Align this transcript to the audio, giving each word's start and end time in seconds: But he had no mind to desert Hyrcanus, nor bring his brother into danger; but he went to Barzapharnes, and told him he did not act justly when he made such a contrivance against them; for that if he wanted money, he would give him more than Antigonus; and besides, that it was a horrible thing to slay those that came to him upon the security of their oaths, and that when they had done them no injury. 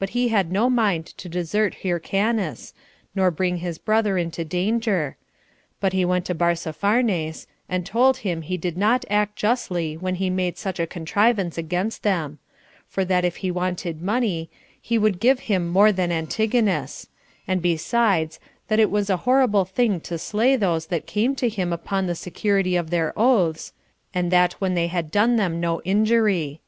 But 0.00 0.08
he 0.10 0.26
had 0.26 0.50
no 0.50 0.68
mind 0.68 1.06
to 1.06 1.28
desert 1.28 1.84
Hyrcanus, 1.84 2.74
nor 3.14 3.30
bring 3.30 3.58
his 3.58 3.78
brother 3.78 4.18
into 4.18 4.44
danger; 4.44 5.16
but 5.78 5.92
he 5.92 6.04
went 6.04 6.24
to 6.24 6.34
Barzapharnes, 6.34 7.46
and 7.68 7.86
told 7.86 8.16
him 8.26 8.42
he 8.42 8.56
did 8.56 8.76
not 8.76 9.04
act 9.08 9.36
justly 9.36 9.96
when 9.96 10.16
he 10.16 10.30
made 10.30 10.58
such 10.58 10.80
a 10.80 10.86
contrivance 10.88 11.56
against 11.58 12.02
them; 12.02 12.40
for 12.88 13.04
that 13.04 13.24
if 13.24 13.36
he 13.36 13.52
wanted 13.52 14.02
money, 14.02 14.50
he 14.80 14.98
would 14.98 15.20
give 15.20 15.38
him 15.46 15.68
more 15.68 15.92
than 15.92 16.10
Antigonus; 16.10 17.06
and 17.46 17.62
besides, 17.62 18.40
that 18.66 18.80
it 18.80 18.90
was 18.90 19.08
a 19.08 19.18
horrible 19.28 19.64
thing 19.64 20.00
to 20.00 20.18
slay 20.18 20.56
those 20.56 20.86
that 20.86 21.06
came 21.06 21.36
to 21.36 21.48
him 21.48 21.72
upon 21.72 22.08
the 22.08 22.16
security 22.16 22.74
of 22.74 22.90
their 22.90 23.16
oaths, 23.16 23.72
and 24.12 24.32
that 24.32 24.54
when 24.54 24.74
they 24.74 24.88
had 24.88 25.12
done 25.12 25.36
them 25.36 25.60
no 25.60 25.80
injury. 25.82 26.60